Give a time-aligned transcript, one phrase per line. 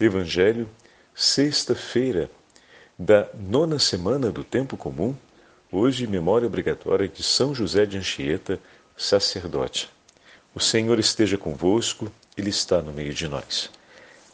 [0.00, 0.68] Evangelho,
[1.14, 2.28] sexta-feira
[2.98, 5.14] da nona semana do Tempo Comum,
[5.70, 8.58] hoje memória obrigatória de São José de Anchieta,
[8.96, 9.88] sacerdote.
[10.52, 13.70] O Senhor esteja convosco, Ele está no meio de nós.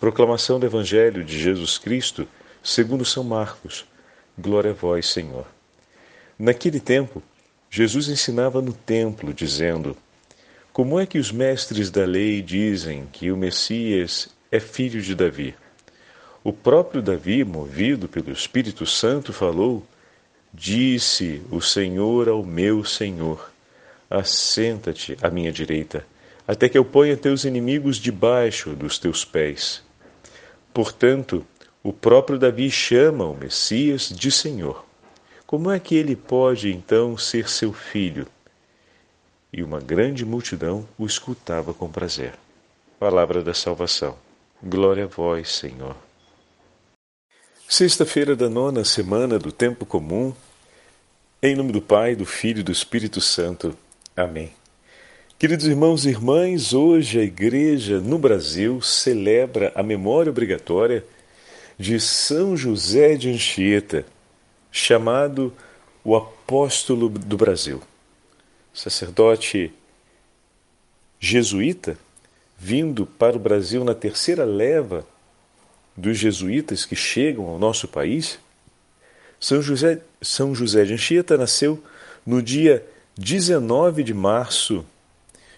[0.00, 2.26] Proclamação do Evangelho de Jesus Cristo,
[2.62, 3.84] segundo São Marcos.
[4.38, 5.46] Glória a vós, Senhor.
[6.38, 7.22] Naquele tempo,
[7.68, 9.94] Jesus ensinava no templo, dizendo:
[10.72, 15.54] Como é que os mestres da lei dizem que o Messias é filho de Davi?
[16.42, 19.86] O próprio Davi, movido pelo Espírito Santo, falou:
[20.52, 23.50] Disse o Senhor ao meu Senhor:
[24.08, 26.04] Assenta-te à minha direita,
[26.48, 29.82] até que eu ponha teus inimigos debaixo dos teus pés.
[30.72, 31.46] Portanto,
[31.82, 34.84] o próprio Davi chama o Messias de Senhor.
[35.46, 38.26] Como é que ele pode então ser seu filho?
[39.52, 42.34] E uma grande multidão o escutava com prazer.
[42.98, 44.16] Palavra da salvação.
[44.62, 45.96] Glória a vós, Senhor.
[47.66, 50.34] Sexta-feira da nona semana do Tempo Comum.
[51.42, 53.74] Em nome do Pai, do Filho e do Espírito Santo.
[54.14, 54.52] Amém.
[55.38, 61.06] Queridos irmãos e irmãs, hoje a Igreja no Brasil celebra a memória obrigatória
[61.78, 64.04] de São José de Anchieta,
[64.70, 65.54] chamado
[66.04, 67.80] o Apóstolo do Brasil.
[68.74, 69.72] Sacerdote
[71.18, 71.96] jesuíta,
[72.62, 75.06] vindo para o Brasil na terceira leva
[75.96, 78.38] dos jesuítas que chegam ao nosso país,
[79.40, 81.82] São José, São José de Anchieta nasceu
[82.24, 84.84] no dia 19 de março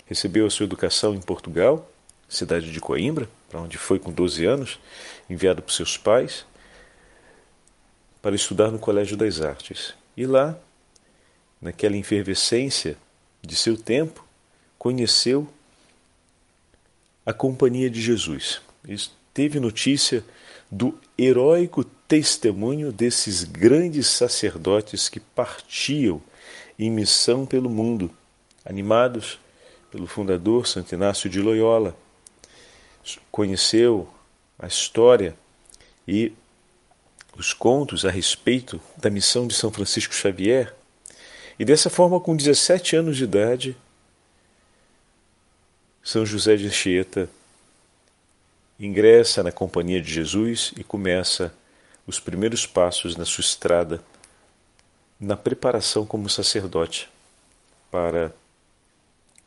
[0.06, 1.90] Recebeu a sua educação em Portugal,
[2.28, 4.78] cidade de Coimbra, para onde foi com 12 anos,
[5.30, 6.46] enviado por seus pais,
[8.22, 9.94] para estudar no Colégio das Artes.
[10.16, 10.58] E lá,
[11.62, 12.98] naquela efervescência
[13.42, 14.26] de seu tempo,
[14.78, 15.48] conheceu
[17.26, 18.62] a Companhia de Jesus
[19.40, 20.22] teve notícia
[20.70, 26.22] do heróico testemunho desses grandes sacerdotes que partiam
[26.78, 28.12] em missão pelo mundo,
[28.66, 29.40] animados
[29.90, 31.96] pelo fundador Santo Inácio de Loyola.
[33.32, 34.10] Conheceu
[34.58, 35.36] a história
[36.06, 36.34] e
[37.40, 40.76] os contos a respeito da missão de São Francisco Xavier,
[41.58, 43.78] e dessa forma, com 17 anos de idade,
[46.04, 47.30] São José de Anchieta
[48.78, 51.54] ingressa na companhia de Jesus e começa
[52.06, 54.02] os primeiros passos na sua estrada
[55.20, 57.10] na preparação como sacerdote
[57.92, 58.34] para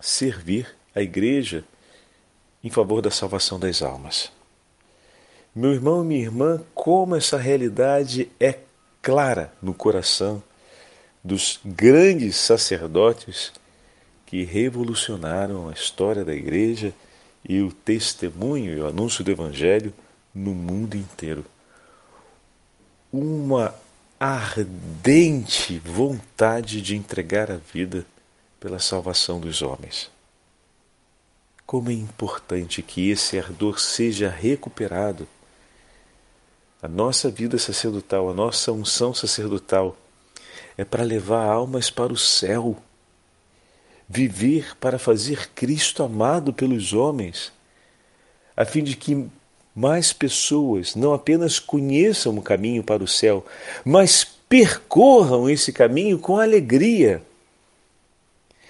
[0.01, 1.65] servir a igreja
[2.63, 4.31] em favor da salvação das almas.
[5.55, 8.59] Meu irmão e minha irmã, como essa realidade é
[9.01, 10.43] clara no coração
[11.23, 13.53] dos grandes sacerdotes
[14.27, 16.93] que revolucionaram a história da igreja
[17.49, 19.95] e o testemunho e o anúncio do Evangelho
[20.35, 21.45] no mundo inteiro.
[23.13, 23.73] Uma
[24.19, 28.05] ardente vontade de entregar a vida
[28.59, 30.11] pela salvação dos homens.
[31.65, 35.29] Como é importante que esse ardor seja recuperado.
[36.83, 39.97] A nossa vida sacerdotal, a nossa unção sacerdotal
[40.77, 42.77] é para levar almas para o céu
[44.13, 47.51] viver para fazer Cristo amado pelos homens,
[48.55, 49.27] a fim de que
[49.75, 53.47] mais pessoas não apenas conheçam o caminho para o céu,
[53.83, 57.23] mas percorram esse caminho com alegria.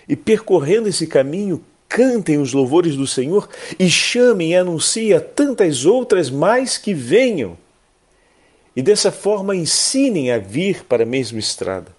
[0.08, 3.48] E percorrendo esse caminho, cantem os louvores do Senhor
[3.78, 7.58] e chamem e anunciem a tantas outras mais que venham.
[8.74, 11.94] E dessa forma ensinem a vir para a mesma estrada.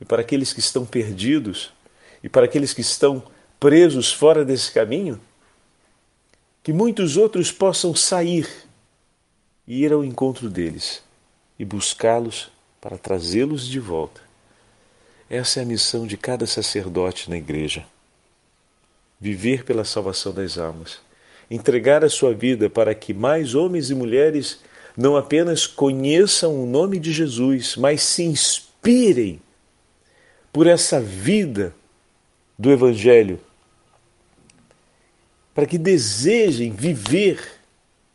[0.00, 1.72] E para aqueles que estão perdidos,
[2.22, 3.22] e para aqueles que estão
[3.58, 5.20] presos fora desse caminho,
[6.62, 8.48] que muitos outros possam sair
[9.66, 11.02] e ir ao encontro deles
[11.58, 14.20] e buscá-los para trazê-los de volta.
[15.30, 17.84] Essa é a missão de cada sacerdote na igreja.
[19.20, 21.00] Viver pela salvação das almas,
[21.50, 24.60] entregar a sua vida para que mais homens e mulheres
[24.96, 29.40] não apenas conheçam o nome de Jesus, mas se inspirem
[30.52, 31.74] por essa vida
[32.58, 33.38] do Evangelho,
[35.54, 37.40] para que desejem viver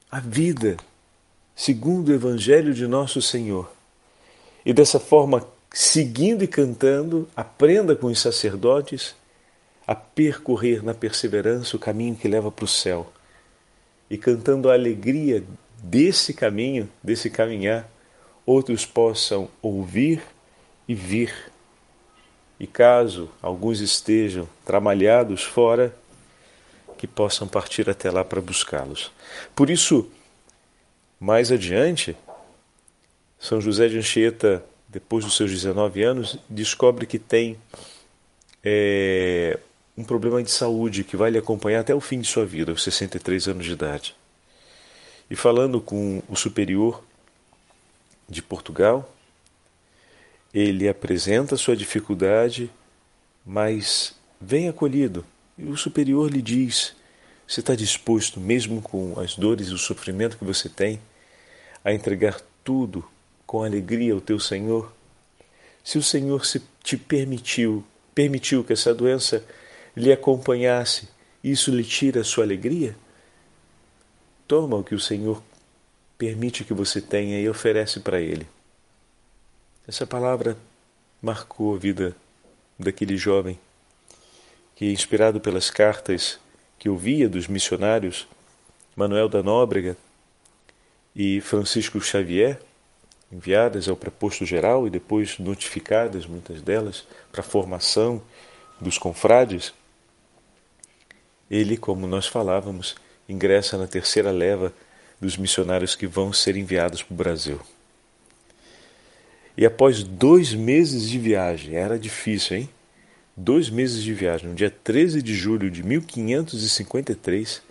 [0.09, 0.77] a vida
[1.55, 3.71] segundo o Evangelho de nosso Senhor.
[4.65, 9.15] E dessa forma, seguindo e cantando, aprenda com os sacerdotes
[9.85, 13.11] a percorrer na perseverança o caminho que leva para o céu.
[14.09, 15.43] E cantando a alegria
[15.81, 17.89] desse caminho, desse caminhar,
[18.45, 20.21] outros possam ouvir
[20.87, 21.33] e vir.
[22.59, 25.95] E caso alguns estejam trabalhados fora,
[26.97, 29.11] que possam partir até lá para buscá-los.
[29.55, 30.07] Por isso,
[31.19, 32.15] mais adiante,
[33.39, 37.57] São José de Anchieta, depois dos seus 19 anos, descobre que tem
[38.63, 39.57] é,
[39.97, 42.83] um problema de saúde que vai lhe acompanhar até o fim de sua vida, aos
[42.83, 44.15] 63 anos de idade.
[45.31, 47.01] E falando com o superior
[48.27, 49.15] de Portugal,
[50.53, 52.69] ele apresenta sua dificuldade,
[53.45, 55.25] mas vem acolhido.
[55.57, 56.93] E o superior lhe diz:
[57.47, 60.99] Você está disposto, mesmo com as dores e o sofrimento que você tem,
[61.81, 63.01] a entregar tudo
[63.47, 64.91] com alegria ao teu Senhor?
[65.81, 69.41] Se o Senhor se te permitiu, permitiu que essa doença
[69.95, 71.07] lhe acompanhasse,
[71.41, 72.97] isso lhe tira a sua alegria?
[74.51, 75.41] Toma o que o Senhor
[76.17, 78.45] permite que você tenha e oferece para Ele.
[79.87, 80.57] Essa palavra
[81.21, 82.13] marcou a vida
[82.77, 83.57] daquele jovem
[84.75, 86.37] que, inspirado pelas cartas
[86.77, 88.27] que ouvia dos missionários
[88.93, 89.95] Manuel da Nóbrega
[91.15, 92.59] e Francisco Xavier,
[93.31, 98.21] enviadas ao preposto geral e depois notificadas, muitas delas, para a formação
[98.81, 99.73] dos confrades,
[101.49, 102.97] ele, como nós falávamos,
[103.31, 104.73] ingressa na terceira leva
[105.19, 107.59] dos missionários que vão ser enviados para o Brasil.
[109.55, 112.69] E após dois meses de viagem, era difícil, hein?
[113.35, 117.61] dois meses de viagem, no dia 13 de julho de 1553,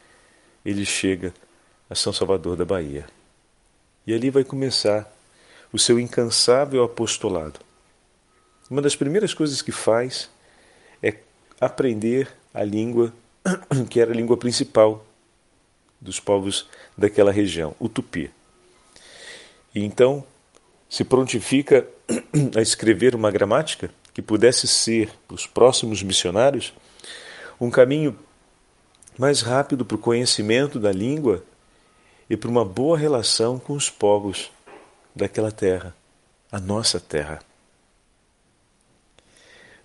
[0.64, 1.32] ele chega
[1.88, 3.06] a São Salvador da Bahia.
[4.06, 5.10] E ali vai começar
[5.72, 7.60] o seu incansável apostolado.
[8.70, 10.30] Uma das primeiras coisas que faz
[11.02, 11.14] é
[11.60, 13.12] aprender a língua
[13.88, 15.04] que era a língua principal
[16.00, 18.30] dos povos daquela região, o tupi.
[19.74, 20.24] E então
[20.88, 21.86] se prontifica
[22.56, 26.72] a escrever uma gramática que pudesse ser para os próximos missionários
[27.60, 28.18] um caminho
[29.18, 31.44] mais rápido para o conhecimento da língua
[32.28, 34.50] e para uma boa relação com os povos
[35.14, 35.94] daquela terra,
[36.50, 37.40] a nossa terra.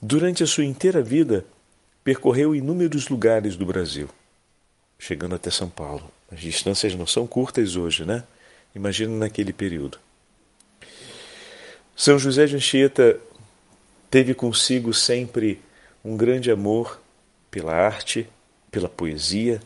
[0.01, 1.45] Durante a sua inteira vida,
[2.03, 4.07] percorreu inúmeros lugares do Brasil,
[4.99, 6.09] chegando até São Paulo.
[6.31, 8.23] As distâncias não são curtas hoje, né?
[8.75, 9.99] Imagina naquele período.
[11.95, 13.19] São José de Anchieta
[14.09, 15.61] teve consigo sempre
[16.03, 16.99] um grande amor
[17.49, 18.27] pela arte,
[18.69, 19.61] pela poesia,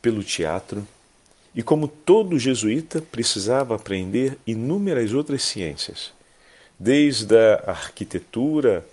[0.00, 0.86] pelo teatro,
[1.54, 6.12] e como todo jesuíta, precisava aprender inúmeras outras ciências,
[6.78, 8.86] desde a arquitetura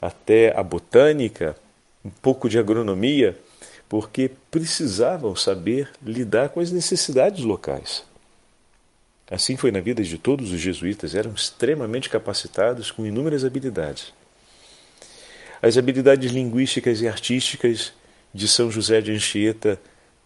[0.00, 1.56] até a botânica,
[2.04, 3.36] um pouco de agronomia,
[3.88, 8.04] porque precisavam saber lidar com as necessidades locais.
[9.30, 14.12] Assim foi na vida de todos os jesuítas, eram extremamente capacitados com inúmeras habilidades.
[15.60, 17.92] As habilidades linguísticas e artísticas
[18.32, 19.80] de São José de Anchieta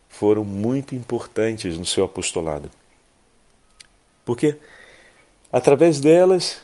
[0.09, 2.71] foram muito importantes no seu apostolado.
[4.25, 4.57] Porque
[5.51, 6.61] através delas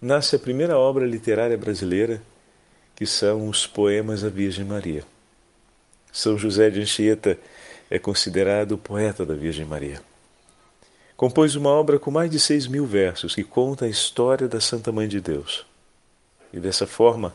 [0.00, 2.22] nasce a primeira obra literária brasileira,
[2.94, 5.02] que são os poemas à Virgem Maria.
[6.14, 7.38] São José de Anchieta
[7.90, 10.00] é considerado o poeta da Virgem Maria.
[11.14, 14.90] Compôs uma obra com mais de seis mil versos que conta a história da Santa
[14.90, 15.66] Mãe de Deus.
[16.52, 17.34] E dessa forma,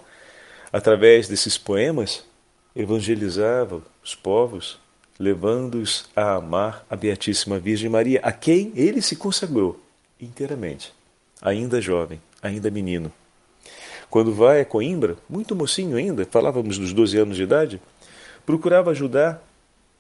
[0.72, 2.24] Através desses poemas,
[2.76, 4.80] evangelizava os povos,
[5.18, 9.80] levando-os a amar a Beatíssima Virgem Maria, a quem ele se consagrou
[10.22, 10.94] inteiramente,
[11.42, 13.12] ainda jovem, ainda menino.
[14.12, 17.82] Quando vai a Coimbra, muito mocinho ainda, falávamos dos 12 anos de idade,
[18.50, 19.44] procurava ajudar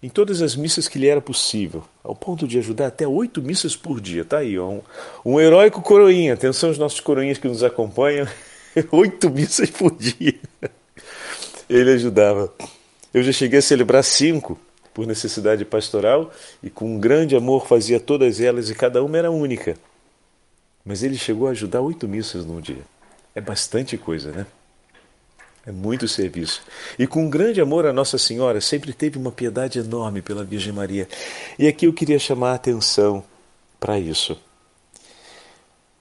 [0.02, 3.76] em todas as missas que lhe era possível, ao ponto de ajudar até oito missas
[3.76, 4.26] por dia.
[4.26, 4.82] Tá aí, um,
[5.24, 6.34] um heróico coroinha.
[6.34, 8.28] Atenção aos nossos coroinhas que nos acompanham.
[8.92, 10.40] Oito missas por dia.
[11.70, 12.52] Ele ajudava.
[13.14, 14.60] Eu já cheguei a celebrar cinco
[14.96, 16.32] por necessidade pastoral
[16.64, 19.78] e com um grande amor fazia todas elas e cada uma era única.
[20.84, 22.82] Mas ele chegou a ajudar oito missas num dia.
[23.36, 24.48] É bastante coisa, né?
[25.70, 26.64] É muito serviço.
[26.98, 31.08] E com grande amor a Nossa Senhora, sempre teve uma piedade enorme pela Virgem Maria.
[31.60, 33.24] E aqui eu queria chamar a atenção
[33.80, 34.36] para isso.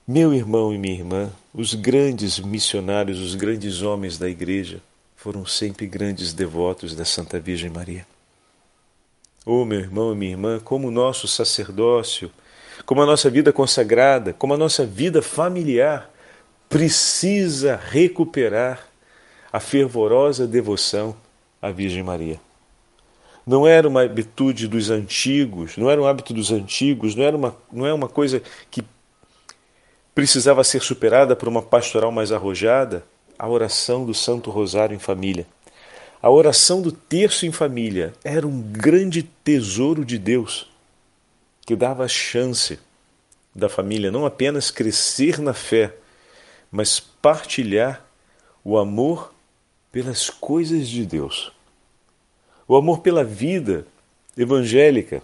[0.07, 4.81] Meu irmão e minha irmã, os grandes missionários, os grandes homens da igreja,
[5.15, 8.07] foram sempre grandes devotos da Santa Virgem Maria.
[9.45, 12.31] Oh, meu irmão e minha irmã, como o nosso sacerdócio,
[12.87, 16.11] como a nossa vida consagrada, como a nossa vida familiar
[16.71, 18.88] precisa recuperar
[19.53, 21.17] a fervorosa devoção
[21.61, 22.41] à Virgem Maria.
[23.47, 27.57] Não era uma habitude dos antigos, não era um hábito dos antigos, não, era uma,
[27.73, 28.85] não é uma coisa que
[30.15, 33.05] precisava ser superada por uma pastoral mais arrojada,
[33.39, 35.47] a oração do Santo Rosário em família.
[36.21, 40.69] A oração do terço em família era um grande tesouro de Deus
[41.65, 42.79] que dava a chance
[43.55, 45.95] da família não apenas crescer na fé,
[46.71, 48.05] mas partilhar
[48.65, 49.33] o amor
[49.91, 51.53] pelas coisas de Deus.
[52.67, 53.87] O amor pela vida
[54.37, 55.23] evangélica,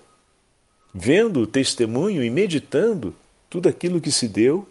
[0.92, 3.14] vendo o testemunho e meditando
[3.50, 4.66] tudo aquilo que se deu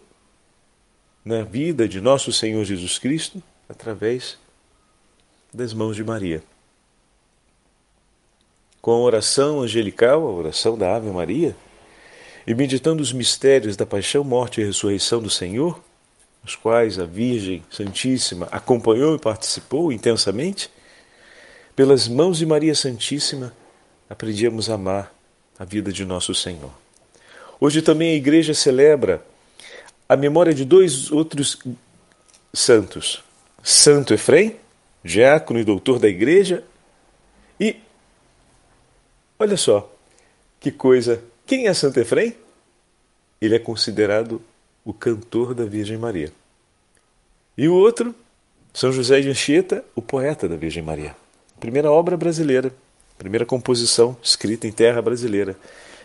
[1.24, 4.38] na vida de nosso Senhor Jesus Cristo através
[5.52, 6.42] das mãos de Maria.
[8.82, 11.56] Com a oração angelical, a oração da Ave Maria,
[12.46, 15.82] e meditando os mistérios da paixão, morte e ressurreição do Senhor,
[16.44, 20.70] os quais a Virgem Santíssima acompanhou e participou intensamente,
[21.74, 23.52] pelas mãos de Maria Santíssima
[24.08, 25.12] aprendíamos a amar
[25.58, 26.70] a vida de nosso Senhor.
[27.58, 29.24] Hoje também a Igreja celebra
[30.08, 31.58] a memória de dois outros
[32.52, 33.24] santos:
[33.62, 34.56] Santo Efrem,
[35.02, 36.62] diácono e doutor da Igreja,
[37.58, 37.76] e
[39.38, 39.90] olha só
[40.60, 42.36] que coisa quem é Santo Efrem?
[43.40, 44.42] Ele é considerado
[44.84, 46.32] o cantor da Virgem Maria.
[47.56, 48.14] E o outro,
[48.72, 51.16] São José de Anchieta, o poeta da Virgem Maria.
[51.58, 52.74] Primeira obra brasileira,
[53.16, 55.56] primeira composição escrita em terra brasileira,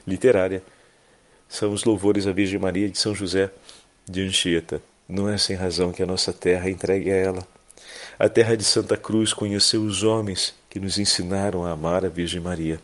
[0.08, 0.64] literária,
[1.48, 3.52] são os louvores à Virgem Maria de São José
[4.08, 4.82] de Anchieta.
[5.08, 7.48] Não é sem razão que a nossa terra é entregue a ela.
[8.18, 12.40] A terra de Santa Cruz conheceu os homens que nos ensinaram a amar a Virgem
[12.40, 12.80] Maria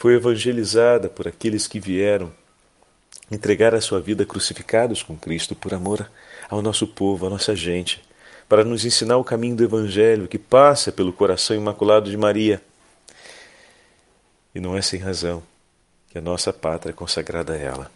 [0.00, 2.32] foi evangelizada por aqueles que vieram
[3.30, 6.10] entregar a sua vida crucificados com Cristo por amor
[6.48, 8.02] ao nosso povo, à nossa gente,
[8.48, 12.60] para nos ensinar o caminho do Evangelho que passa pelo coração imaculado de Maria.
[14.54, 15.42] E não é sem razão
[16.08, 17.90] que a nossa pátria é consagrada a ela.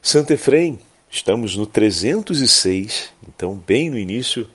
[0.00, 4.48] Santo Efrem, estamos no 306, então bem no início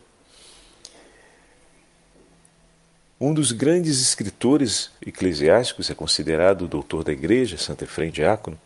[3.25, 8.59] Um dos grandes escritores eclesiásticos é considerado o doutor da igreja, Santo Efrem Diácono.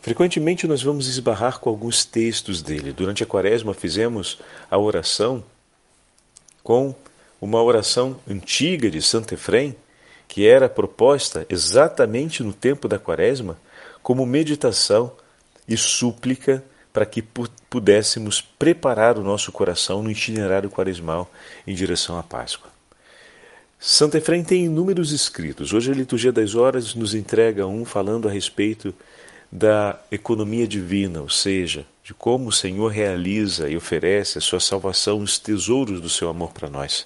[0.00, 2.92] Frequentemente nós vamos esbarrar com alguns textos dele.
[2.92, 4.38] Durante a quaresma fizemos
[4.70, 5.42] a oração
[6.62, 6.94] com
[7.40, 9.74] uma oração antiga de Santo Efrem,
[10.28, 13.58] que era proposta exatamente no tempo da quaresma
[14.04, 15.10] como meditação
[15.66, 16.62] e súplica
[16.92, 17.22] para que
[17.68, 21.28] pudéssemos preparar o nosso coração no itinerário quaresmal
[21.66, 22.73] em direção à Páscoa.
[23.86, 25.74] Santo Efrem tem inúmeros escritos.
[25.74, 28.94] Hoje a Liturgia das Horas nos entrega um falando a respeito
[29.52, 35.18] da economia divina, ou seja, de como o Senhor realiza e oferece a sua salvação,
[35.18, 37.04] os tesouros do seu amor para nós.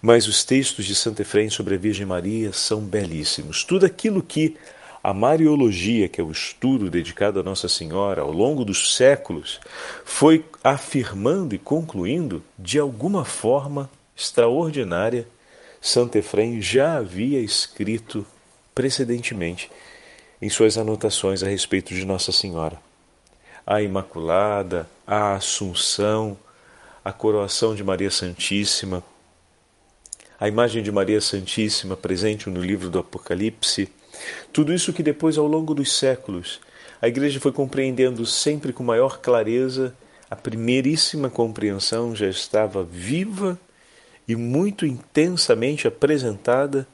[0.00, 3.64] Mas os textos de Santo Efrem sobre a Virgem Maria são belíssimos.
[3.64, 4.56] Tudo aquilo que
[5.02, 9.58] a Mariologia, que é o estudo dedicado a Nossa Senhora ao longo dos séculos,
[10.04, 15.26] foi afirmando e concluindo de alguma forma extraordinária
[15.86, 18.26] Santo Efrem já havia escrito
[18.74, 19.70] precedentemente
[20.42, 22.76] em suas anotações a respeito de Nossa Senhora.
[23.64, 26.36] A Imaculada, a Assunção,
[27.04, 29.00] a coroação de Maria Santíssima,
[30.40, 33.88] a imagem de Maria Santíssima presente no livro do Apocalipse,
[34.52, 36.58] tudo isso que depois, ao longo dos séculos,
[37.00, 39.94] a Igreja foi compreendendo sempre com maior clareza,
[40.28, 43.56] a primeiríssima compreensão já estava viva
[44.28, 46.86] e muito intensamente apresentada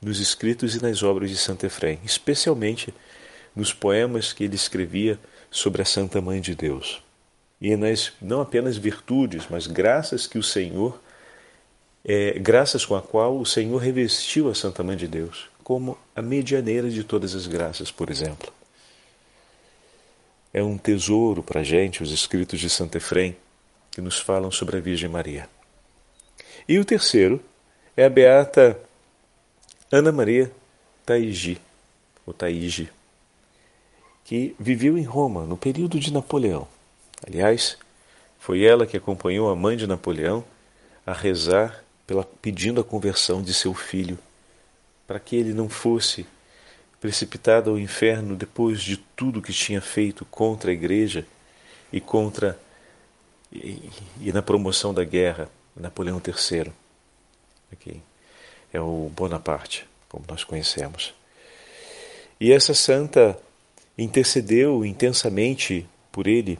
[0.00, 2.92] nos escritos e nas obras de Santo Efrem, especialmente
[3.54, 5.18] nos poemas que ele escrevia
[5.50, 7.02] sobre a Santa Mãe de Deus.
[7.60, 10.98] E nas não apenas virtudes, mas graças que o Senhor,
[12.04, 16.22] é, graças com a qual o Senhor revestiu a Santa Mãe de Deus, como a
[16.22, 18.50] medianeira de todas as graças, por exemplo.
[20.52, 23.36] É um tesouro para a gente os escritos de Santo Efrem
[23.90, 25.48] que nos falam sobre a Virgem Maria.
[26.70, 27.42] E o terceiro
[27.96, 28.78] é a beata
[29.90, 30.52] Ana Maria
[31.04, 31.60] Taigi,
[32.24, 32.88] ou Taigi,
[34.24, 36.68] que viveu em Roma no período de Napoleão.
[37.26, 37.76] Aliás,
[38.38, 40.44] foi ela que acompanhou a mãe de Napoleão
[41.04, 44.16] a rezar pela, pedindo a conversão de seu filho,
[45.08, 46.24] para que ele não fosse
[47.00, 51.26] precipitado ao inferno depois de tudo que tinha feito contra a igreja
[51.92, 52.56] e contra
[53.52, 56.72] e, e na promoção da guerra Napoleão III.
[57.72, 58.02] Okay.
[58.72, 61.14] É o Bonaparte, como nós conhecemos.
[62.40, 63.38] E essa santa
[63.98, 66.58] intercedeu intensamente por ele,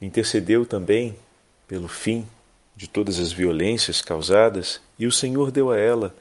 [0.00, 1.16] intercedeu também
[1.66, 2.26] pelo fim
[2.76, 6.14] de todas as violências causadas, e o Senhor deu a ela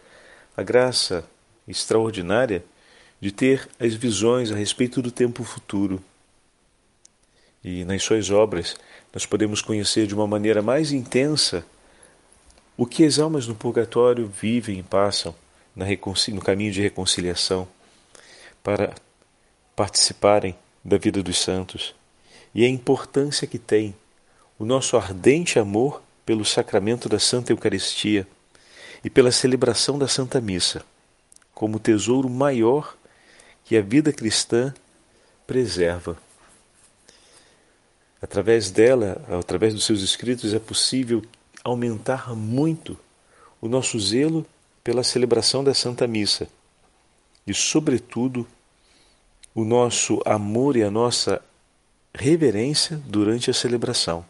[0.55, 1.27] a graça
[1.67, 2.63] extraordinária
[3.19, 6.01] de ter as visões a respeito do tempo futuro.
[7.67, 8.75] E nas suas obras
[9.12, 11.65] nós podemos conhecer de uma maneira mais intensa
[12.77, 15.34] o que as almas no purgatório vivem e passam
[15.75, 17.67] no caminho de reconciliação
[18.63, 18.93] para
[19.75, 21.95] participarem da vida dos santos
[22.53, 23.95] e a importância que tem
[24.60, 28.27] o nosso ardente amor pelo sacramento da Santa Eucaristia
[29.03, 30.86] e pela celebração da Santa Missa,
[31.51, 32.95] como tesouro maior
[33.63, 34.72] que a vida cristã
[35.48, 36.25] preserva.
[38.25, 41.22] Através dela, através dos seus escritos, é possível
[41.63, 42.98] aumentar muito
[43.62, 44.44] o nosso zelo
[44.84, 46.48] pela celebração da Santa Missa
[47.46, 48.48] e, sobretudo,
[49.53, 51.39] o nosso amor e a nossa
[52.15, 54.25] reverência durante a celebração.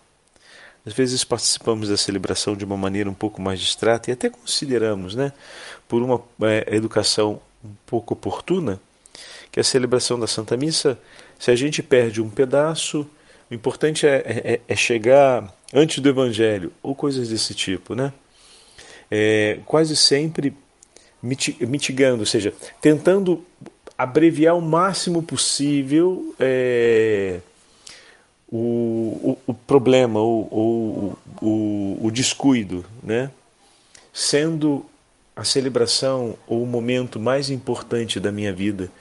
[0.85, 5.15] Às vezes participamos da celebração de uma maneira um pouco mais distrata e até consideramos,
[5.15, 5.31] né,
[5.87, 8.77] por uma é, educação um pouco oportuna,
[9.53, 10.99] que a celebração da Santa Missa,
[11.39, 13.09] se a gente perde um pedaço,
[13.55, 18.11] o importante é, é, é chegar antes do Evangelho, ou coisas desse tipo, né?
[19.09, 20.53] É, quase sempre
[21.21, 23.43] mitigando, ou seja, tentando
[23.97, 27.39] abreviar o máximo possível é,
[28.51, 33.31] o, o, o, problema, o, o, o descuido, né?
[34.13, 34.85] Sendo
[35.35, 38.91] a celebração ou o momento mais importante da minha vida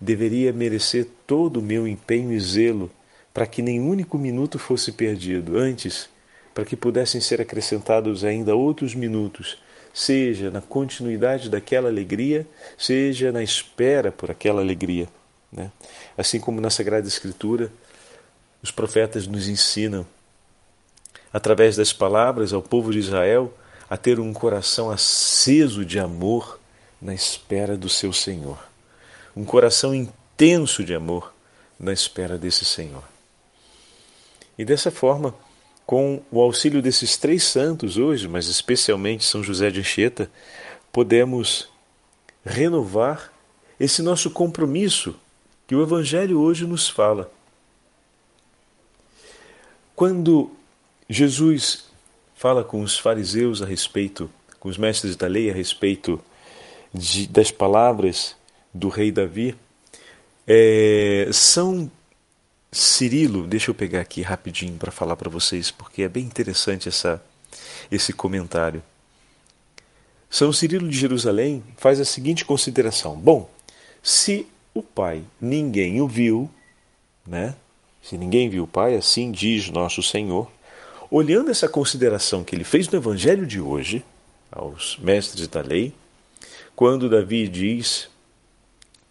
[0.00, 2.90] deveria merecer todo o meu empenho e zelo
[3.36, 5.58] para que nem um único minuto fosse perdido.
[5.58, 6.08] Antes,
[6.54, 9.58] para que pudessem ser acrescentados ainda outros minutos,
[9.92, 12.46] seja na continuidade daquela alegria,
[12.78, 15.06] seja na espera por aquela alegria.
[15.52, 15.70] Né?
[16.16, 17.70] Assim como na Sagrada Escritura,
[18.62, 20.06] os profetas nos ensinam,
[21.30, 23.52] através das palavras ao povo de Israel,
[23.90, 26.58] a ter um coração aceso de amor
[27.02, 28.58] na espera do seu Senhor
[29.36, 31.30] um coração intenso de amor
[31.78, 33.15] na espera desse Senhor.
[34.58, 35.34] E dessa forma,
[35.84, 40.30] com o auxílio desses três santos hoje, mas especialmente São José de Anchieta,
[40.92, 41.68] podemos
[42.44, 43.32] renovar
[43.78, 45.14] esse nosso compromisso
[45.66, 47.30] que o Evangelho hoje nos fala.
[49.94, 50.50] Quando
[51.08, 51.86] Jesus
[52.34, 56.20] fala com os fariseus a respeito, com os mestres da lei a respeito
[56.92, 58.36] de, das palavras
[58.72, 59.56] do rei Davi.
[60.46, 61.90] É, São
[62.76, 67.24] Cirilo, deixa eu pegar aqui rapidinho para falar para vocês, porque é bem interessante essa,
[67.90, 68.82] esse comentário.
[70.28, 73.48] São Cirilo de Jerusalém faz a seguinte consideração: bom,
[74.02, 76.50] se o Pai ninguém o viu,
[77.26, 77.54] né?
[78.02, 80.52] Se ninguém viu o Pai, assim diz nosso Senhor.
[81.10, 84.04] Olhando essa consideração que ele fez no Evangelho de hoje,
[84.52, 85.94] aos mestres da lei,
[86.74, 88.10] quando Davi diz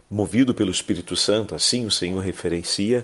[0.07, 3.03] movido pelo Espírito Santo, assim o Senhor referencia,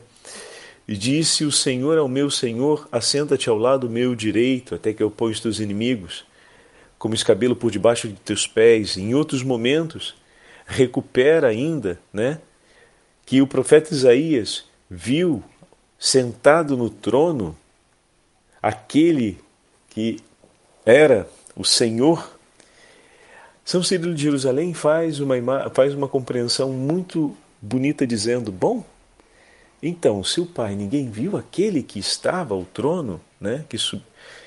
[0.91, 5.09] e disse o Senhor ao meu Senhor: Assenta-te ao lado meu direito, até que eu
[5.09, 6.25] ponha os teus inimigos,
[6.99, 8.97] como escabelo por debaixo de teus pés.
[8.97, 10.13] Em outros momentos,
[10.65, 12.41] recupera ainda, né,
[13.25, 15.41] que o profeta Isaías viu
[15.97, 17.57] sentado no trono
[18.61, 19.39] aquele
[19.91, 20.19] que
[20.85, 21.25] era
[21.55, 22.37] o Senhor
[23.63, 28.83] são Cirilo de Jerusalém faz uma, faz uma compreensão muito bonita, dizendo: Bom,
[29.81, 33.77] então, se o Pai ninguém viu aquele que estava ao trono, né, que,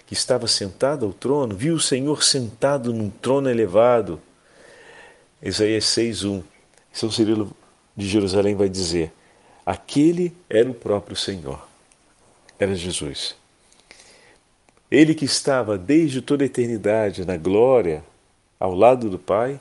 [0.07, 4.21] que estava sentado ao trono, viu o Senhor sentado num trono elevado.
[5.43, 6.43] Isaías 6,1.
[6.93, 7.55] São Cirilo
[7.97, 9.13] de Jerusalém vai dizer:
[9.67, 11.67] aquele era o próprio Senhor,
[12.57, 13.35] era Jesus.
[14.89, 18.05] Ele que estava desde toda a eternidade na glória,
[18.61, 19.59] ao lado do Pai,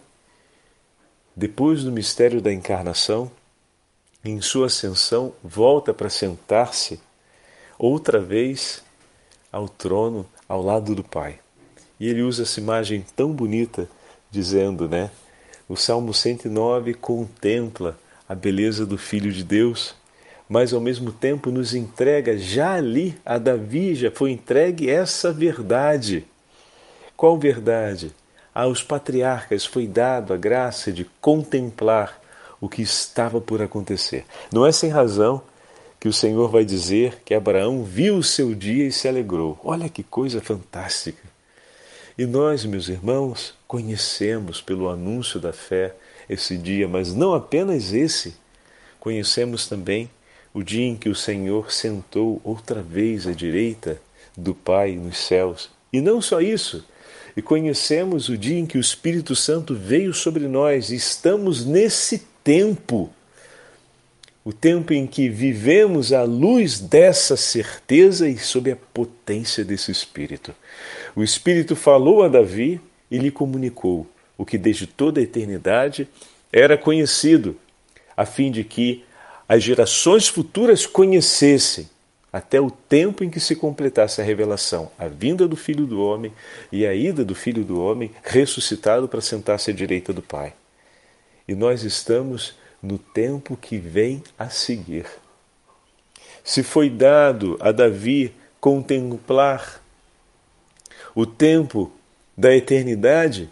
[1.35, 3.31] depois do mistério da encarnação,
[4.23, 6.99] em sua ascensão, volta para sentar-se
[7.77, 8.83] outra vez
[9.51, 11.39] ao trono ao lado do Pai.
[11.99, 13.89] E ele usa essa imagem tão bonita,
[14.31, 15.11] dizendo, né?
[15.67, 19.95] O Salmo 109 contempla a beleza do Filho de Deus,
[20.47, 26.25] mas ao mesmo tempo nos entrega já ali, a Davi já foi entregue essa verdade.
[27.15, 28.13] Qual verdade?
[28.53, 32.21] aos patriarcas foi dado a graça de contemplar
[32.63, 34.23] o que estava por acontecer.
[34.49, 35.41] Não é sem razão
[35.99, 39.59] que o Senhor vai dizer que Abraão viu o seu dia e se alegrou.
[39.65, 41.21] Olha que coisa fantástica!
[42.17, 45.93] E nós, meus irmãos, conhecemos pelo anúncio da fé
[46.29, 48.33] esse dia, mas não apenas esse.
[48.97, 50.09] Conhecemos também
[50.53, 54.01] o dia em que o Senhor sentou outra vez à direita
[54.37, 55.69] do Pai nos céus.
[55.91, 56.85] E não só isso,
[57.35, 62.31] e conhecemos o dia em que o Espírito Santo veio sobre nós e estamos nesse
[62.43, 63.09] tempo,
[64.43, 70.53] o tempo em que vivemos à luz dessa certeza e sob a potência desse Espírito.
[71.15, 76.07] O Espírito falou a Davi e lhe comunicou o que desde toda a eternidade
[76.51, 77.55] era conhecido,
[78.15, 79.03] a fim de que
[79.47, 81.89] as gerações futuras conhecessem
[82.31, 86.33] até o tempo em que se completasse a revelação, a vinda do Filho do Homem
[86.71, 90.53] e a ida do Filho do Homem ressuscitado para sentar-se à direita do Pai.
[91.47, 95.05] E nós estamos no tempo que vem a seguir.
[96.43, 99.81] Se foi dado a Davi contemplar
[101.15, 101.91] o tempo
[102.35, 103.49] da eternidade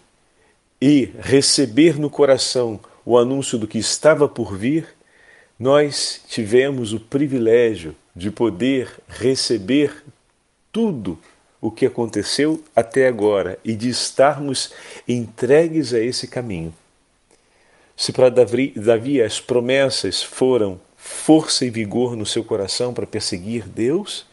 [0.80, 4.88] e receber no coração o anúncio do que estava por vir,
[5.58, 10.04] nós tivemos o privilégio de poder receber
[10.72, 11.18] tudo
[11.60, 14.72] o que aconteceu até agora e de estarmos
[15.06, 16.74] entregues a esse caminho.
[17.96, 24.26] Se para Davi, as promessas foram força e vigor no seu coração para perseguir Deus,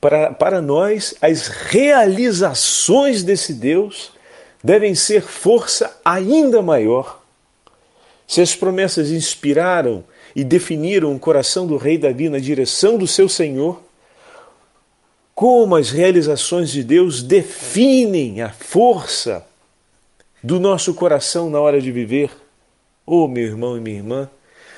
[0.00, 4.12] para, para nós as realizações desse Deus
[4.62, 7.22] devem ser força ainda maior.
[8.26, 13.28] Se as promessas inspiraram e definiram o coração do rei Davi na direção do seu
[13.28, 13.82] Senhor,
[15.34, 19.46] como as realizações de Deus definem a força
[20.42, 22.30] do nosso coração na hora de viver.
[23.04, 24.30] Oh, meu irmão e minha irmã,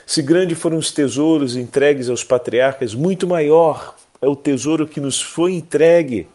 [0.06, 5.20] se grande foram os tesouros entregues aos patriarcas, muito maior é o tesouro que nos
[5.20, 6.26] foi entregue.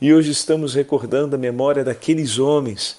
[0.00, 2.98] E hoje estamos recordando a memória daqueles homens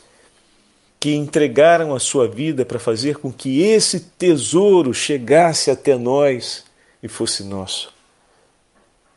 [1.00, 6.66] que entregaram a sua vida para fazer com que esse tesouro chegasse até nós
[7.02, 7.94] e fosse nosso,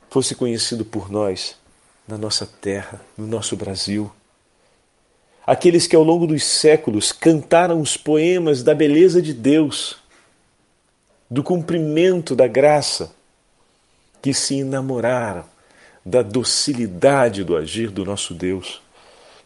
[0.08, 1.56] fosse conhecido por nós
[2.06, 4.12] na nossa terra, no nosso Brasil.
[5.46, 9.96] Aqueles que ao longo dos séculos cantaram os poemas da beleza de Deus,
[11.28, 13.12] do cumprimento da graça,
[14.20, 15.44] que se enamoraram
[16.04, 18.80] da docilidade do agir do nosso Deus,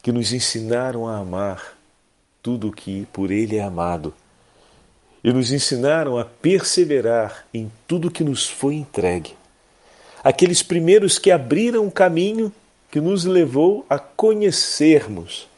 [0.03, 1.77] que nos ensinaram a amar
[2.43, 4.13] tudo o que por Ele é amado
[5.25, 9.35] e nos ensinaram a perseverar em tudo que nos foi entregue.
[10.23, 12.53] Aqueles primeiros que abriram o caminho
[12.91, 15.49] que nos levou a conhecermos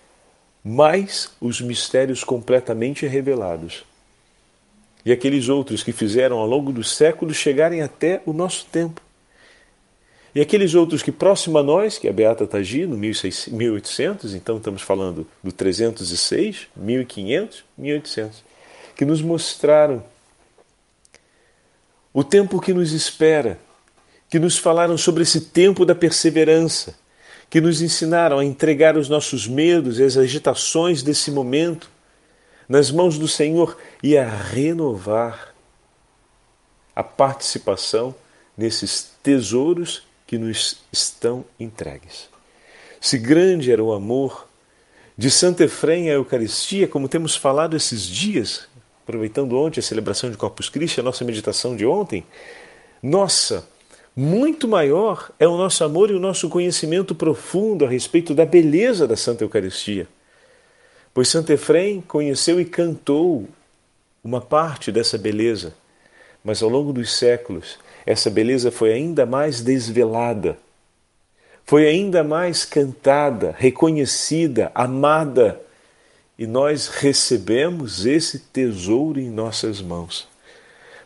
[0.64, 3.84] mais os mistérios completamente revelados.
[5.04, 9.00] E aqueles outros que fizeram ao longo dos séculos chegarem até o nosso tempo.
[10.34, 14.58] E aqueles outros que próximo a nós, que é a Beata Tagi, no 1800, então
[14.58, 18.44] estamos falando do 306, 1500, 1800,
[18.94, 20.04] que nos mostraram
[22.12, 23.58] o tempo que nos espera,
[24.28, 26.97] que nos falaram sobre esse tempo da perseverança,
[27.50, 31.90] que nos ensinaram a entregar os nossos medos e as agitações desse momento
[32.68, 35.54] nas mãos do Senhor e a renovar
[36.94, 38.14] a participação
[38.56, 42.28] nesses tesouros que nos estão entregues.
[43.00, 44.46] Se grande era o amor
[45.16, 48.68] de Santo Efrem à Eucaristia, como temos falado esses dias,
[49.02, 52.26] aproveitando ontem a celebração de Corpus Christi, a nossa meditação de ontem,
[53.02, 53.66] nossa,
[54.18, 59.06] muito maior é o nosso amor e o nosso conhecimento profundo a respeito da beleza
[59.06, 60.08] da Santa Eucaristia.
[61.14, 63.48] Pois Santo Efrem conheceu e cantou
[64.24, 65.72] uma parte dessa beleza,
[66.42, 70.58] mas ao longo dos séculos essa beleza foi ainda mais desvelada,
[71.64, 75.60] foi ainda mais cantada, reconhecida, amada,
[76.36, 80.26] e nós recebemos esse tesouro em nossas mãos,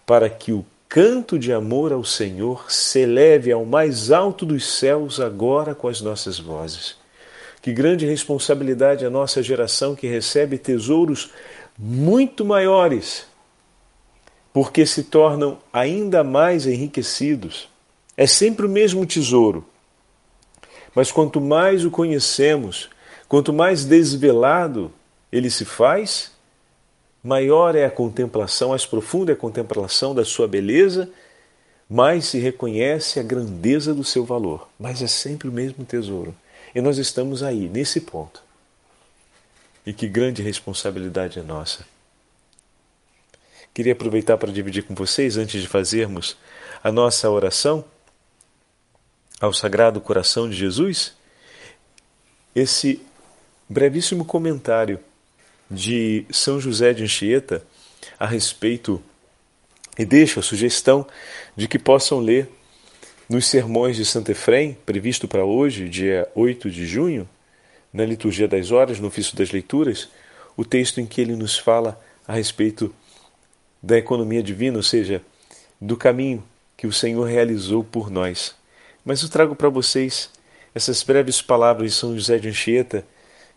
[0.07, 5.19] para que o canto de amor ao Senhor se eleve ao mais alto dos céus
[5.19, 6.97] agora com as nossas vozes.
[7.63, 11.31] Que grande responsabilidade a nossa geração que recebe tesouros
[11.79, 13.25] muito maiores
[14.53, 17.71] porque se tornam ainda mais enriquecidos.
[18.15, 19.65] É sempre o mesmo tesouro.
[20.95, 22.91] Mas quanto mais o conhecemos,
[23.27, 24.93] quanto mais desvelado
[25.33, 26.32] ele se faz,
[27.23, 31.09] maior é a contemplação, mais profunda é a contemplação da sua beleza,
[31.89, 34.69] mais se reconhece a grandeza do seu valor.
[34.79, 36.35] Mas é sempre o mesmo tesouro.
[36.75, 38.43] E nós estamos aí, nesse ponto.
[39.85, 41.85] E que grande responsabilidade é nossa
[43.75, 46.37] Queria aproveitar para dividir com vocês, antes de fazermos
[46.85, 47.83] a nossa oração
[49.41, 51.15] ao Sagrado Coração de Jesus,
[52.55, 53.01] esse
[53.69, 55.01] brevíssimo comentário
[55.73, 57.65] de São José de Anchieta
[58.19, 59.03] a respeito
[59.99, 61.07] e deixo a sugestão
[61.57, 62.49] de que possam ler
[63.29, 67.29] nos sermões de Santo Efrem, previsto para hoje, dia 8 de junho,
[67.93, 70.09] na liturgia das horas, no ofício das leituras,
[70.57, 72.95] o texto em que ele nos fala a respeito
[73.83, 75.23] da economia divina, ou seja,
[75.81, 76.45] do caminho
[76.77, 78.55] que o Senhor realizou por nós.
[79.05, 80.31] Mas eu trago para vocês
[80.75, 83.05] essas breves palavras de São José de Anchieta,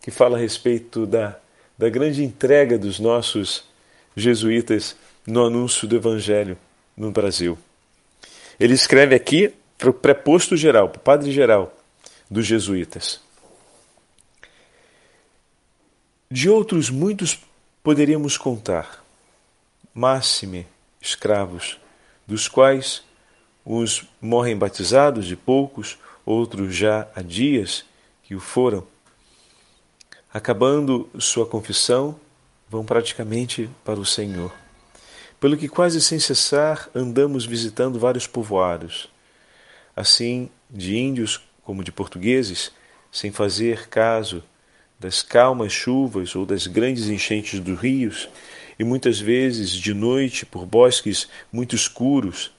[0.00, 1.38] que fala a respeito da,
[1.76, 3.64] da grande entrega dos nossos
[4.16, 6.56] jesuítas no anúncio do Evangelho
[6.96, 7.58] no Brasil.
[8.58, 11.76] Ele escreve aqui para o preposto geral, para o padre geral
[12.30, 13.20] dos jesuítas.
[16.30, 17.38] De outros muitos
[17.82, 19.04] poderíamos contar,
[19.94, 20.66] máxime
[21.00, 21.78] escravos,
[22.26, 23.04] dos quais
[23.64, 27.84] uns morrem batizados de poucos, outros já há dias
[28.24, 28.86] que o foram.
[30.36, 32.14] Acabando sua confissão,
[32.68, 34.52] vão praticamente para o Senhor.
[35.40, 39.08] Pelo que quase sem cessar andamos visitando vários povoados,
[39.96, 42.70] assim de índios como de portugueses,
[43.10, 44.44] sem fazer caso
[45.00, 48.28] das calmas chuvas ou das grandes enchentes dos rios,
[48.78, 52.52] e muitas vezes de noite por bosques muito escuros,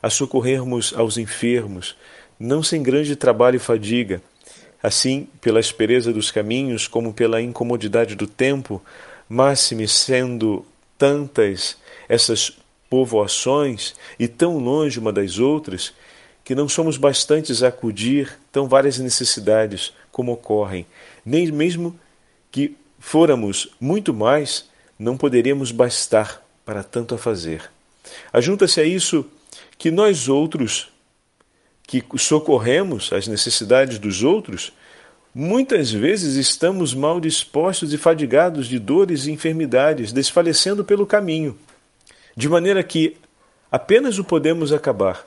[0.00, 1.96] a socorrermos aos enfermos,
[2.38, 4.22] não sem grande trabalho e fadiga,
[4.86, 8.80] assim pela aspereza dos caminhos como pela incomodidade do tempo,
[9.28, 10.64] máxime sendo
[10.96, 11.76] tantas
[12.08, 12.56] essas
[12.88, 15.92] povoações e tão longe uma das outras,
[16.44, 20.86] que não somos bastantes a acudir tão várias necessidades como ocorrem,
[21.24, 21.98] nem mesmo
[22.52, 27.68] que fôramos muito mais, não poderíamos bastar para tanto a fazer.
[28.32, 29.26] Ajunta-se a isso
[29.76, 30.92] que nós outros,
[31.86, 34.72] que socorremos as necessidades dos outros,
[35.32, 41.56] muitas vezes estamos mal dispostos e fadigados de dores e enfermidades, desfalecendo pelo caminho,
[42.36, 43.16] de maneira que
[43.70, 45.26] apenas o podemos acabar.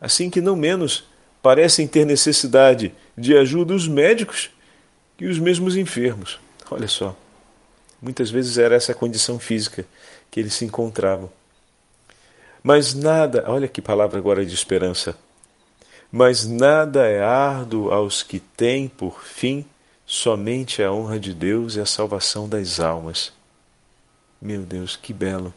[0.00, 1.04] Assim que não menos
[1.42, 4.50] parecem ter necessidade de ajuda os médicos
[5.16, 6.40] que os mesmos enfermos.
[6.70, 7.16] Olha só.
[8.00, 9.84] Muitas vezes era essa a condição física
[10.30, 11.30] que eles se encontravam.
[12.62, 15.16] Mas nada, olha que palavra agora de esperança.
[16.10, 19.64] Mas nada é árduo aos que têm por fim
[20.04, 23.32] somente a honra de Deus e a salvação das almas.
[24.42, 25.54] Meu Deus, que belo!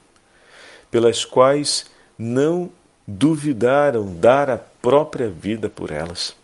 [0.92, 1.88] Pelas quais
[2.18, 2.72] não
[3.08, 6.36] duvidaram dar a própria vida por elas.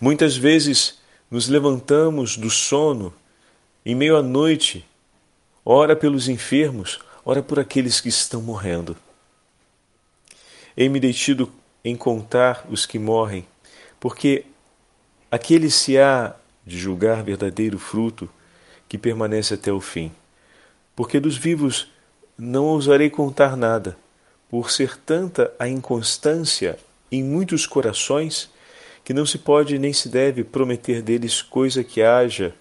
[0.00, 3.12] Muitas vezes nos levantamos do sono
[3.84, 4.86] em meio à noite,
[5.64, 8.96] ora pelos enfermos, ora por aqueles que estão morrendo.
[10.76, 11.52] Ei-me detido
[11.86, 13.46] em contar os que morrem,
[14.00, 14.44] porque
[15.30, 16.34] aquele se há
[16.66, 18.28] de julgar verdadeiro fruto
[18.88, 20.10] que permanece até o fim.
[20.96, 21.88] Porque dos vivos
[22.36, 23.96] não ousarei contar nada,
[24.48, 26.76] por ser tanta a inconstância
[27.10, 28.50] em muitos corações
[29.04, 32.52] que não se pode nem se deve prometer deles coisa que haja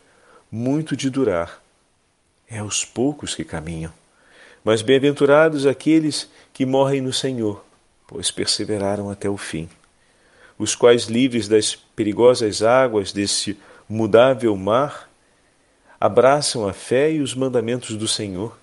[0.52, 1.64] muito de durar.
[2.48, 3.92] É aos poucos que caminham.
[4.64, 7.65] Mas bem-aventurados aqueles que morrem no Senhor,
[8.08, 9.70] pois perseveraram até o fim.
[10.58, 13.58] Os quais, livres das perigosas águas desse
[13.90, 15.10] mudável mar,
[16.00, 18.58] abraçam a fé e os mandamentos do Senhor,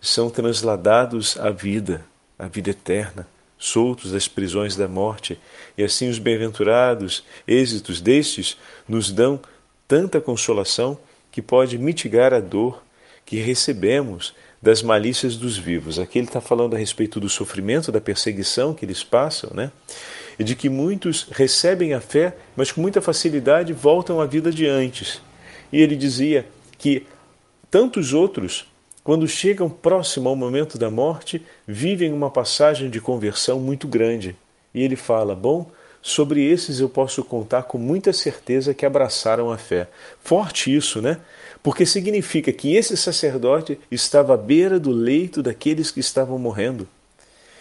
[0.00, 2.04] são transladados à vida,
[2.38, 5.38] à vida eterna, soltos das prisões da morte,
[5.78, 8.56] e assim os bem-aventurados êxitos destes
[8.88, 9.40] nos dão
[9.86, 10.98] tanta consolação
[11.30, 12.82] que pode mitigar a dor
[13.24, 15.98] que recebemos das malícias dos vivos.
[15.98, 19.72] Aqui ele está falando a respeito do sofrimento, da perseguição que eles passam, né?
[20.38, 24.66] E de que muitos recebem a fé, mas com muita facilidade voltam à vida de
[24.66, 25.20] antes.
[25.72, 26.46] E ele dizia
[26.78, 27.04] que
[27.70, 28.64] tantos outros,
[29.02, 34.36] quando chegam próximo ao momento da morte, vivem uma passagem de conversão muito grande.
[34.72, 35.70] E ele fala: Bom,
[36.04, 39.88] Sobre esses eu posso contar com muita certeza que abraçaram a fé.
[40.20, 41.18] Forte isso, né?
[41.62, 46.88] Porque significa que esse sacerdote estava à beira do leito daqueles que estavam morrendo.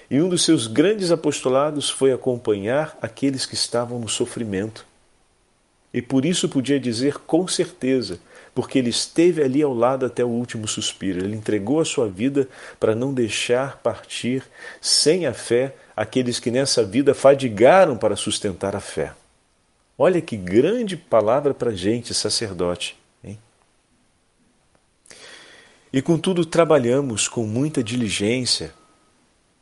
[0.09, 4.85] E um dos seus grandes apostolados foi acompanhar aqueles que estavam no sofrimento.
[5.93, 8.19] E por isso podia dizer com certeza,
[8.55, 11.23] porque ele esteve ali ao lado até o último suspiro.
[11.23, 12.47] Ele entregou a sua vida
[12.79, 14.43] para não deixar partir
[14.79, 19.13] sem a fé aqueles que nessa vida fadigaram para sustentar a fé.
[19.97, 23.00] Olha que grande palavra para gente, sacerdote.
[25.93, 28.73] E contudo, trabalhamos com muita diligência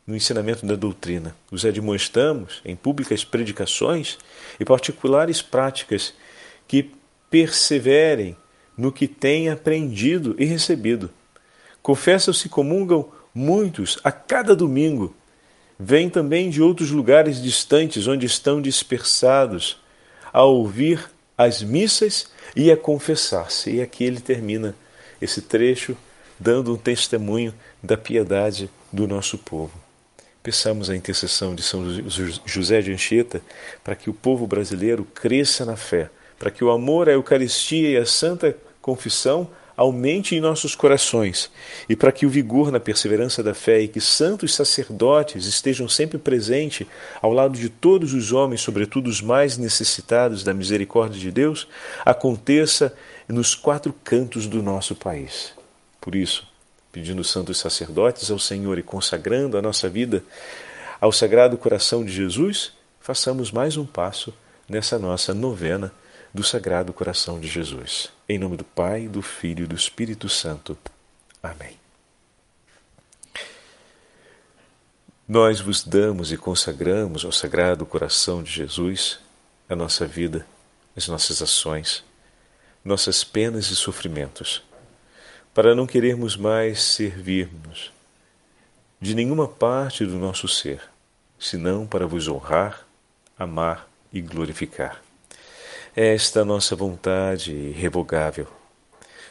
[0.05, 1.35] no ensinamento da doutrina.
[1.51, 4.17] Os admoestamos em públicas predicações
[4.59, 6.13] e particulares práticas
[6.67, 6.91] que
[7.29, 8.35] perseverem
[8.77, 11.09] no que têm aprendido e recebido.
[11.81, 15.15] Confessam-se comungam muitos a cada domingo
[15.81, 19.77] Vêm também de outros lugares distantes onde estão dispersados
[20.33, 23.75] a ouvir as missas e a confessar-se.
[23.75, 24.75] E aqui ele termina
[25.21, 25.95] esse trecho
[26.39, 29.73] dando um testemunho da piedade do nosso povo.
[30.41, 31.83] Peçamos a intercessão de São
[32.45, 33.41] José de Anchieta
[33.83, 37.97] para que o povo brasileiro cresça na fé, para que o amor à Eucaristia e
[37.97, 39.49] à Santa Confissão
[39.79, 41.49] aumente em nossos corações
[41.87, 46.17] e para que o vigor na perseverança da fé e que santos sacerdotes estejam sempre
[46.17, 46.85] presentes
[47.21, 51.65] ao lado de todos os homens, sobretudo os mais necessitados da misericórdia de Deus,
[52.05, 52.93] aconteça
[53.27, 55.58] nos quatro cantos do nosso país.
[55.99, 56.47] Por isso,
[56.91, 60.23] pedindo santos sacerdotes ao Senhor e consagrando a nossa vida
[60.99, 64.33] ao Sagrado Coração de Jesus, façamos mais um passo
[64.67, 65.91] nessa nossa novena
[66.33, 68.09] do Sagrado Coração de Jesus.
[68.27, 70.77] Em nome do Pai, do Filho e do Espírito Santo.
[71.41, 71.77] Amém.
[75.27, 79.19] Nós vos damos e consagramos ao Sagrado Coração de Jesus
[79.67, 80.45] a nossa vida,
[80.95, 82.03] as nossas ações,
[82.83, 84.63] nossas penas e sofrimentos
[85.53, 87.91] para não querermos mais servirmos
[89.01, 90.81] de nenhuma parte do nosso ser,
[91.39, 92.85] senão para vos honrar,
[93.37, 95.01] amar e glorificar.
[95.95, 98.47] É esta nossa vontade irrevogável.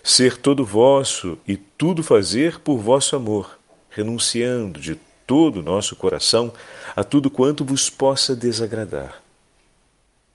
[0.03, 3.59] Ser todo vosso e tudo fazer por vosso amor,
[3.91, 4.95] renunciando de
[5.27, 6.53] todo o nosso coração
[6.97, 9.23] a tudo quanto vos possa desagradar.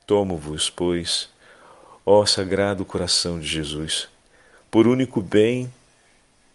[0.06, 1.30] Tomo-vos, pois,
[2.06, 4.08] ó Sagrado Coração de Jesus,
[4.73, 5.71] por único bem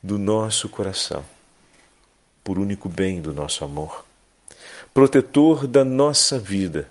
[0.03, 1.25] do nosso coração,
[2.43, 4.05] por único bem do nosso amor,
[4.93, 6.91] protetor da nossa vida,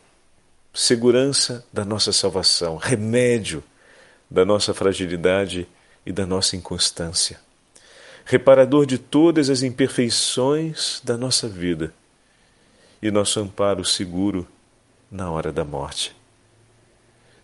[0.73, 3.61] segurança da nossa salvação, remédio
[4.31, 5.67] da nossa fragilidade
[6.05, 7.41] e da nossa inconstância,
[8.23, 11.93] reparador de todas as imperfeições da nossa vida
[13.01, 14.47] e nosso amparo seguro
[15.11, 16.16] na hora da morte.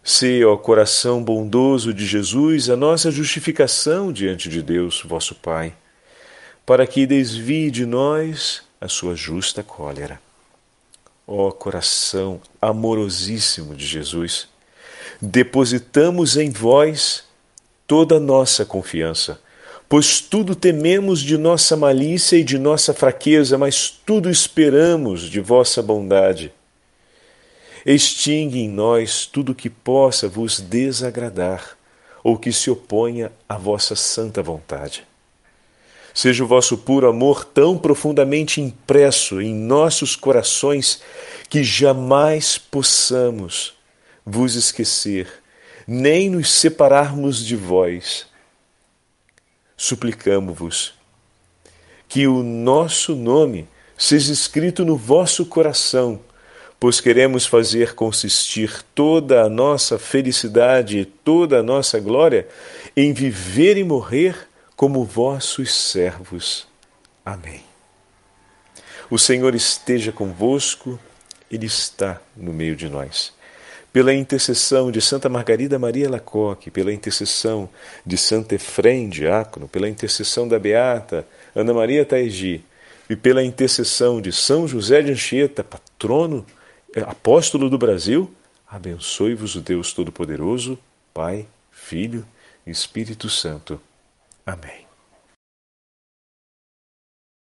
[0.06, 5.74] Se, ó coração bondoso de Jesus, a nossa justificação diante de Deus, vosso Pai,
[6.66, 10.20] para que desvie de nós a sua justa cólera.
[11.26, 14.50] Ó coração amorosíssimo de Jesus,
[15.22, 17.24] depositamos em vós
[17.88, 19.40] toda a nossa confiança,
[19.88, 25.82] pois tudo tememos de nossa malícia e de nossa fraqueza, mas tudo esperamos de vossa
[25.82, 26.52] bondade
[27.86, 31.78] Extingue em nós tudo que possa vos desagradar
[32.24, 35.06] ou que se oponha à vossa santa vontade.
[36.14, 41.02] Seja o vosso puro amor tão profundamente impresso em nossos corações
[41.50, 43.74] que jamais possamos
[44.26, 45.28] vos esquecer,
[45.86, 48.28] nem nos separarmos de vós.
[49.76, 50.94] Suplicamo-vos
[52.08, 53.68] que o nosso nome
[53.98, 56.20] seja escrito no vosso coração
[56.84, 62.46] pois queremos fazer consistir toda a nossa felicidade e toda a nossa glória
[62.94, 64.36] em viver e morrer
[64.76, 66.68] como vossos servos.
[67.26, 67.64] Amém.
[69.10, 71.00] O Senhor esteja convosco,
[71.50, 73.32] Ele está no meio de nós.
[73.94, 77.70] Pela intercessão de Santa Margarida Maria Lacoque, pela intercessão
[78.06, 82.62] de Santo Efrem, diácono, pela intercessão da Beata Ana Maria Taegi
[83.10, 86.46] e pela intercessão de São José de Anchieta, patrono
[87.02, 88.32] apóstolo do Brasil,
[88.68, 90.78] abençoe-vos o Deus Todo-Poderoso,
[91.14, 92.26] Pai, Filho
[92.66, 93.80] e Espírito Santo.
[94.46, 94.83] Amém.